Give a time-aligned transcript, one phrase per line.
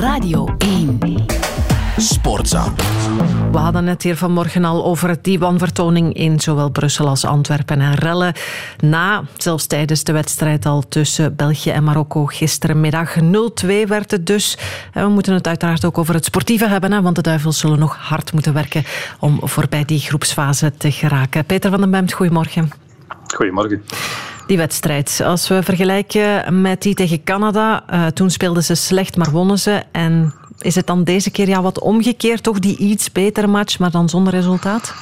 [0.00, 0.98] Radio 1.
[1.96, 2.72] Sportza.
[3.52, 7.94] We hadden het hier vanmorgen al over die wanvertoning in zowel Brussel als Antwerpen en
[7.94, 8.32] rellen.
[8.78, 13.20] Na, zelfs tijdens de wedstrijd al tussen België en Marokko gisterenmiddag 0-2
[13.86, 14.58] werd het dus.
[14.92, 17.96] En we moeten het uiteraard ook over het sportieve hebben, want de Duivels zullen nog
[17.96, 18.84] hard moeten werken
[19.18, 21.44] om voorbij die groepsfase te geraken.
[21.44, 22.70] Peter van den Bemt, goedemorgen.
[23.34, 23.82] Goedemorgen.
[24.48, 29.30] Die wedstrijd, als we vergelijken met die tegen Canada, uh, toen speelden ze slecht, maar
[29.30, 29.82] wonnen ze.
[29.92, 33.90] En is het dan deze keer ja, wat omgekeerd, toch die iets betere match, maar
[33.90, 34.94] dan zonder resultaat?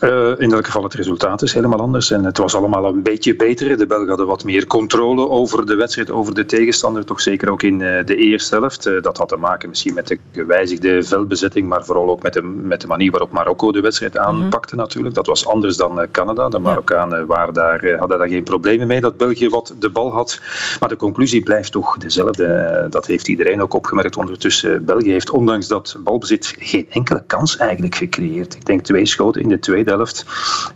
[0.00, 2.10] Uh, in elk geval, het resultaat is helemaal anders.
[2.10, 3.76] En het was allemaal een beetje beter.
[3.76, 7.04] De Belgen hadden wat meer controle over de wedstrijd, over de tegenstander.
[7.04, 8.86] Toch zeker ook in uh, de eerste helft.
[8.86, 12.42] Uh, dat had te maken misschien met de gewijzigde veldbezetting, maar vooral ook met de,
[12.42, 14.88] met de manier waarop Marokko de wedstrijd aanpakte mm -hmm.
[14.88, 15.14] natuurlijk.
[15.14, 16.48] Dat was anders dan Canada.
[16.48, 20.40] De Marokkanen waren daar, hadden daar geen problemen mee dat België wat de bal had.
[20.80, 22.86] Maar de conclusie blijft toch dezelfde.
[22.90, 24.84] dat heeft iedereen ook opgemerkt ondertussen.
[24.84, 28.54] België heeft ondanks dat balbezit geen enkele kans eigenlijk gecreëerd.
[28.54, 30.26] Ik denk twee schoten in de tweede helft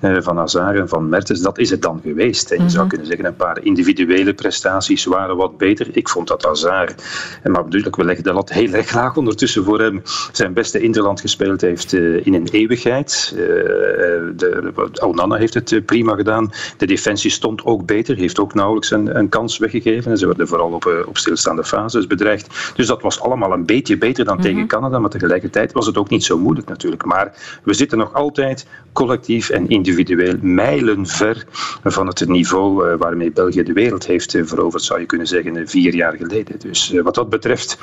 [0.00, 2.50] uh, van Hazard en van Mertens, dat is het dan geweest.
[2.50, 5.88] En je zou kunnen zeggen, een paar individuele prestaties waren wat beter.
[5.92, 7.02] Ik vond dat Hazard,
[7.42, 10.80] en maar natuurlijk, we leggen de lat heel erg laag ondertussen voor hem, zijn beste
[10.80, 13.32] interland gespeeld heeft uh, in een eeuwigheid.
[13.34, 16.52] De, Onana heeft het prima gedaan.
[16.76, 20.10] De defensie stond ook beter, heeft ook nauwelijks een, een kans weggegeven.
[20.10, 22.72] En ze werden vooral op, op stilstaande fases bedreigd.
[22.76, 24.50] Dus dat was allemaal een beetje beter dan mm -hmm.
[24.50, 27.04] tegen Canada, maar tegelijkertijd was het ook niet zo moeilijk natuurlijk.
[27.04, 28.66] Maar we zitten nog altijd
[29.04, 31.44] collectief en individueel mijlenver
[31.84, 35.94] van het niveau uh, waarmee België de wereld heeft veroverd, zou je kunnen zeggen, vier
[35.94, 36.58] jaar geleden.
[36.58, 37.78] Dus uh, wat dat betreft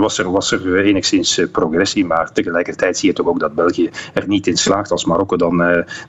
[0.00, 4.24] was, er, was er enigszins progressie, maar tegelijkertijd zie je toch ook dat België er
[4.26, 5.56] niet in slaagt als Marokko dan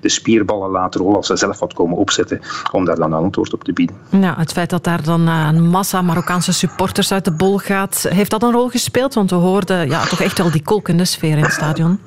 [0.01, 2.39] de spierballen laat rollen, als ze zelf wat komen opzetten,
[2.71, 3.95] om daar dan een antwoord op te bieden.
[4.09, 8.31] Ja, het feit dat daar dan een massa Marokkaanse supporters uit de bol gaat, heeft
[8.31, 9.13] dat een rol gespeeld?
[9.13, 11.99] Want we hoorden ja, toch echt wel die kolkende sfeer in het stadion.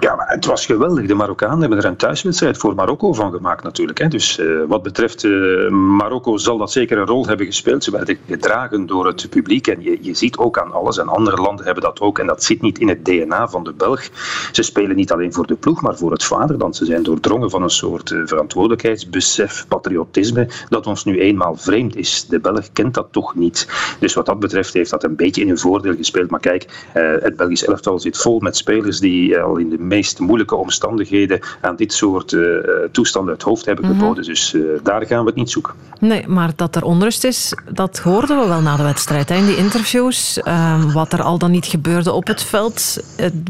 [0.00, 1.06] Ja, het was geweldig.
[1.06, 3.98] De Marokkanen hebben er een thuiswedstrijd voor Marokko van gemaakt natuurlijk.
[3.98, 4.08] Hè.
[4.08, 7.84] Dus uh, wat betreft uh, Marokko zal dat zeker een rol hebben gespeeld.
[7.84, 9.66] Ze werden gedragen door het publiek.
[9.66, 12.18] En je, je ziet ook aan alles, en andere landen hebben dat ook.
[12.18, 14.08] En dat zit niet in het DNA van de Belg.
[14.52, 16.76] Ze spelen niet alleen voor de ploeg, maar voor het vaderland.
[16.76, 22.26] Ze zijn doordrongen van een soort uh, verantwoordelijkheidsbesef, patriotisme, dat ons nu eenmaal vreemd is.
[22.26, 23.68] De Belg kent dat toch niet.
[24.00, 26.30] Dus wat dat betreft heeft dat een beetje in hun voordeel gespeeld.
[26.30, 26.88] Maar kijk,
[27.20, 31.76] het Belgisch elftal zit vol met spelers die al in de meest moeilijke omstandigheden aan
[31.76, 32.58] dit soort uh,
[32.92, 34.08] toestanden het hoofd hebben geboden.
[34.08, 34.24] Mm -hmm.
[34.24, 35.74] Dus uh, daar gaan we het niet zoeken.
[35.98, 39.28] Nee, maar dat er onrust is, dat hoorden we wel na de wedstrijd.
[39.28, 39.36] Hè?
[39.36, 43.04] In die interviews, uh, wat er al dan niet gebeurde op het veld.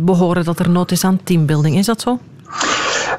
[0.04, 1.76] We horen dat er nood is aan teambuilding.
[1.76, 2.18] Is dat zo?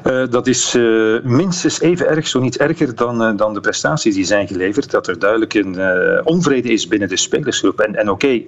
[0.04, 4.14] Uh, dat is uh, minstens even erg, zo niet erger dan, uh, dan de prestaties
[4.14, 4.90] die zijn geleverd.
[4.90, 5.76] Dat er duidelijk een
[6.24, 7.80] onvrede is binnen de spelersgroep.
[7.80, 8.42] En, en oké,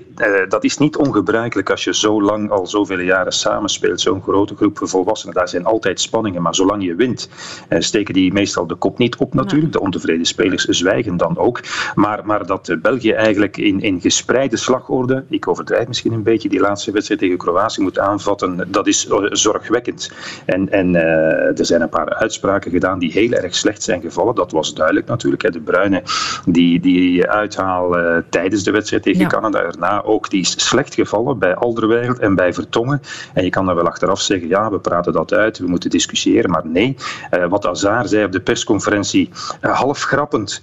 [0.48, 4.00] dat is niet ongebruikelijk als je zo lang, al zoveel jaren samenspeelt.
[4.00, 6.42] Zo'n grote groep volwassenen, daar zijn altijd spanningen.
[6.42, 7.28] Maar zolang je wint,
[7.68, 9.72] steken die meestal de kop niet op natuurlijk.
[9.72, 11.60] De ontevreden spelers zwijgen dan ook.
[11.94, 16.60] Maar, maar dat België eigenlijk in, in gespreide slagorde, ik overdrijf misschien een beetje, die
[16.60, 20.12] laatste wedstrijd tegen Kroatië moet aanvatten, dat is zorgwekkend.
[20.44, 20.94] En, en
[21.38, 24.34] er zijn een paar uitspraken gedaan die heel erg slecht zijn gevallen.
[24.34, 25.52] Dat was duidelijk natuurlijk.
[25.52, 26.02] De Bruine,
[26.46, 29.26] die, die uithaal uh, tijdens de wedstrijd tegen ja.
[29.26, 33.02] Canada, erna ook, die is slecht gevallen bij Alderweireld en bij Vertongen.
[33.34, 36.50] En je kan dan wel achteraf zeggen, ja, we praten dat uit, we moeten discussiëren.
[36.50, 36.96] Maar nee,
[37.30, 39.30] uh, wat Azar zei op de persconferentie,
[39.62, 40.62] uh, half grappend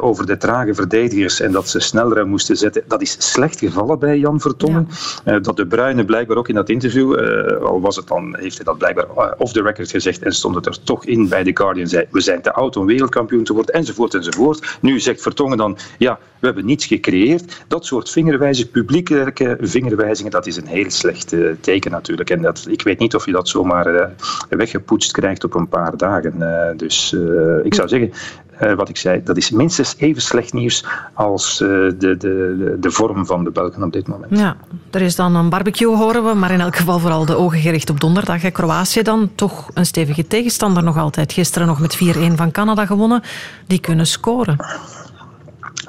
[0.00, 4.18] over de trage verdedigers en dat ze sneller moesten zetten, dat is slecht gevallen bij
[4.18, 4.88] Jan Vertongen.
[5.24, 5.38] Ja.
[5.38, 7.14] dat de Bruine blijkbaar ook in dat interview,
[7.62, 10.66] al was het dan, heeft hij dat blijkbaar off the record gezegd, en stond het
[10.66, 13.74] er toch in bij The Guardian, zei we zijn te oud om wereldkampioen te worden,
[13.74, 14.78] enzovoort, enzovoort.
[14.80, 17.64] Nu zegt Vertongen dan, ja, we hebben niets gecreëerd.
[17.68, 22.30] Dat soort vingerwijzingen, publieke vingerwijzingen, dat is een heel slecht uh, teken natuurlijk.
[22.30, 24.06] En dat, ik weet niet of je dat zomaar uh,
[24.48, 26.34] weggepoetst krijgt op een paar dagen.
[26.38, 27.16] Uh, dus
[27.62, 28.12] ik zou zeggen,
[28.62, 30.84] uh, wat ik zei, dat is minstens even slecht nieuws
[31.14, 34.38] als uh, de, de, de vorm van de Belgen op dit moment.
[34.38, 34.56] Ja,
[34.90, 37.90] er is dan een barbecue, horen we, maar in elk geval vooral de ogen gericht
[37.90, 38.52] op donderdag.
[38.52, 41.32] Kroatië dan, toch een stevige tegenstander nog altijd.
[41.32, 41.98] Gisteren nog met 4-1
[42.34, 43.22] van Canada gewonnen.
[43.66, 44.56] Die kunnen scoren.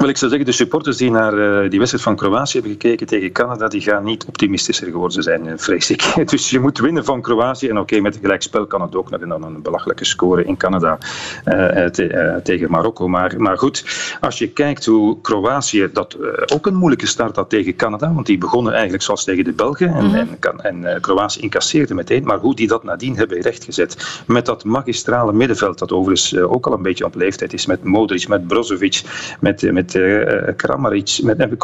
[0.05, 3.07] Wel, ik zou zeggen, de supporters die naar uh, die wedstrijd van Kroatië hebben gekeken
[3.07, 6.13] tegen Canada, die gaan niet optimistischer geworden zijn, vrees ik.
[6.31, 7.67] Dus je moet winnen van Kroatië.
[7.67, 9.21] En oké, okay, met een gelijkspel kan het ook nog.
[9.21, 10.97] En dan een belachelijke score in Canada
[11.45, 13.07] uh, te, uh, tegen Marokko.
[13.07, 13.83] Maar, maar goed,
[14.21, 16.17] als je kijkt hoe Kroatië dat
[16.53, 19.93] ook een moeilijke start had tegen Canada, want die begonnen eigenlijk zoals tegen de Belgen.
[19.93, 22.23] En, en, en Kroatië incasseerde meteen.
[22.23, 24.23] Maar hoe die dat nadien hebben rechtgezet.
[24.27, 27.65] Met dat magistrale middenveld, dat overigens ook al een beetje op leeftijd is.
[27.65, 29.01] Met Modric, met Brozovic,
[29.39, 31.57] met, met met uh, Kramaric, met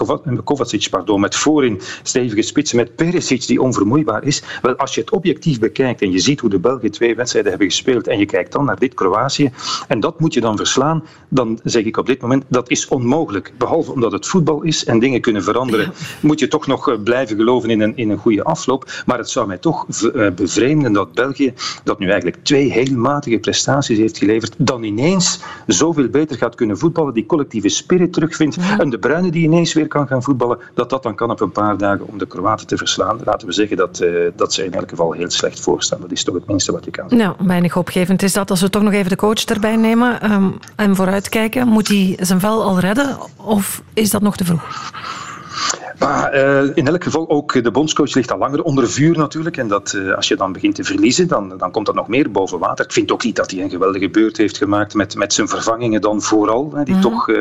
[0.44, 4.44] Kovacic, pardon, met voorin stevige spitsen, met Perisic die onvermoeibaar is.
[4.62, 7.69] Wel, als je het objectief bekijkt en je ziet hoe de Belgen twee wedstrijden hebben
[7.69, 9.51] gespeeld en je kijkt dan naar dit Kroatië
[9.88, 13.54] en dat moet je dan verslaan, dan zeg ik op dit moment dat is onmogelijk.
[13.57, 17.69] Behalve omdat het voetbal is en dingen kunnen veranderen, moet je toch nog blijven geloven
[17.69, 19.04] in een, in een goede afloop.
[19.06, 19.86] Maar het zou mij toch
[20.36, 26.07] bevreemden dat België, dat nu eigenlijk twee heel matige prestaties heeft geleverd, dan ineens zoveel
[26.10, 30.08] beter gaat kunnen voetballen, die collectieve spirit terugvindt en de Bruine die ineens weer kan
[30.08, 33.19] gaan voetballen, dat dat dan kan op een paar dagen om de Kroaten te verslaan.
[33.24, 36.02] Laten we zeggen dat, uh, dat ze in elk geval heel slecht voorstaan.
[36.02, 37.28] Dat is toch het minste wat je kan zeggen.
[37.28, 38.50] Nou, weinig hoopgevend is dat.
[38.50, 42.40] Als we toch nog even de coach erbij nemen um, en vooruitkijken, moet hij zijn
[42.40, 44.92] vel al redden of is dat nog te vroeg?
[46.01, 49.57] Maar uh, in elk geval ook de bondscoach ligt al langer onder vuur natuurlijk.
[49.57, 52.31] En dat, uh, als je dan begint te verliezen, dan, dan komt dat nog meer
[52.31, 52.86] boven water.
[52.86, 56.01] Ik vind ook niet dat hij een geweldige beurt heeft gemaakt met, met zijn vervangingen
[56.01, 56.71] dan vooral.
[56.74, 57.01] Hè, die mm.
[57.01, 57.38] toch uh,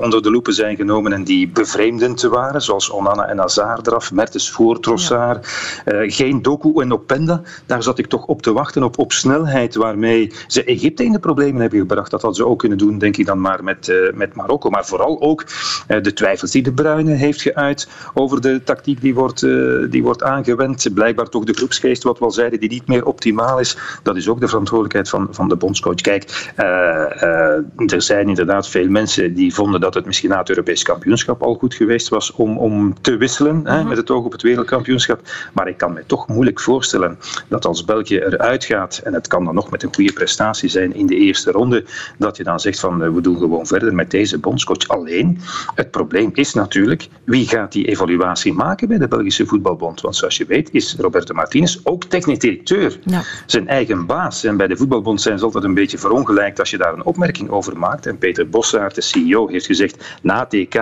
[0.00, 2.62] onder de loepen zijn genomen en die bevreemdend waren.
[2.62, 5.46] Zoals Onana en Hazard eraf, Mertens voor, Trossard.
[5.84, 6.10] Ja.
[6.10, 7.42] geen Doku en Openda.
[7.66, 11.18] Daar zat ik toch op te wachten, op, op snelheid waarmee ze Egypte in de
[11.18, 12.10] problemen hebben gebracht.
[12.10, 14.70] Dat hadden ze ook kunnen doen, denk ik dan maar met, met Marokko.
[14.70, 15.44] Maar vooral ook
[15.86, 17.83] de twijfels die de Bruyne heeft geuit
[18.14, 20.94] over de tactiek die wordt, uh, die wordt aangewend.
[20.94, 23.78] Blijkbaar toch de groepsgeest, wat we al zeiden, die niet meer optimaal is.
[24.02, 26.00] Dat is ook de verantwoordelijkheid van, van de bondscoach.
[26.00, 30.48] Kijk, uh, uh, er zijn inderdaad veel mensen die vonden dat het misschien na het
[30.48, 33.88] Europees kampioenschap al goed geweest was om, om te wisselen, hè, mhm.
[33.88, 35.20] met het oog op het wereldkampioenschap.
[35.52, 39.44] Maar ik kan me toch moeilijk voorstellen dat als België eruit gaat, en het kan
[39.44, 41.84] dan nog met een goede prestatie zijn in de eerste ronde,
[42.18, 44.88] dat je dan zegt van we doen gewoon verder met deze bondscoach.
[44.88, 45.38] Alleen,
[45.74, 50.00] het probleem is natuurlijk, wie gaat die evaluatie maken bij de Belgische Voetbalbond.
[50.00, 53.22] Want zoals je weet is Roberto Martinez ook technisch directeur, ja.
[53.46, 54.44] zijn eigen baas.
[54.44, 57.48] En bij de Voetbalbond zijn ze altijd een beetje verongelijkt als je daar een opmerking
[57.48, 58.06] over maakt.
[58.06, 60.74] En Peter Bossaert, de CEO, heeft gezegd, na TK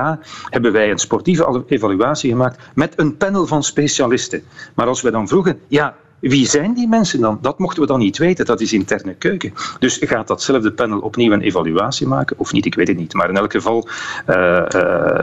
[0.49, 4.43] hebben wij een sportieve evaluatie gemaakt met een panel van specialisten.
[4.75, 7.39] Maar als we dan vroegen, ja, wie zijn die mensen dan?
[7.41, 8.45] Dat mochten we dan niet weten.
[8.45, 9.53] Dat is interne keuken.
[9.79, 12.67] Dus gaat datzelfde panel opnieuw een evaluatie maken of niet?
[12.67, 13.15] Ik weet het niet.
[13.15, 13.89] Maar in elk geval,
[14.29, 14.65] uh, uh,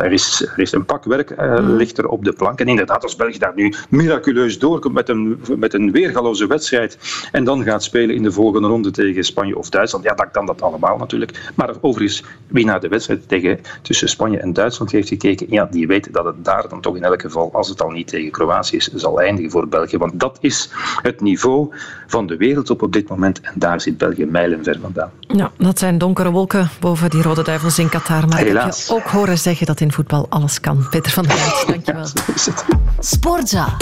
[0.03, 2.59] er, is, er is een pak werk uh, ligt er op de plank.
[2.59, 6.97] En inderdaad, als België daar nu miraculeus doorkomt met een, met een weergaloze wedstrijd
[7.31, 10.45] en dan gaat spelen in de volgende ronde tegen Spanje of Duitsland, ja, dan kan
[10.45, 11.51] dat allemaal natuurlijk.
[11.55, 15.87] Maar overigens, wie naar de wedstrijd tegen, tussen Spanje en Duitsland heeft gekeken, ja, die
[15.87, 18.75] weet dat het daar dan toch in elk geval, als het al niet tegen Kroatië
[18.75, 19.97] is, zal eindigen voor België.
[19.97, 20.69] Want dat is
[21.01, 21.75] het niveau
[22.07, 23.41] van de wereldtop op dit moment.
[23.41, 25.11] En daar zit België mijlenver vandaan.
[25.19, 28.27] Ja, dat zijn donkere wolken boven die Rode Duivels in Qatar.
[28.27, 28.81] Maar Helaas.
[28.83, 30.87] ik heb je ook horen zeggen dat in voetbal alles kan.
[30.89, 32.05] Peter van der dankjewel.
[32.25, 32.53] Ja,
[32.99, 33.77] Sportza.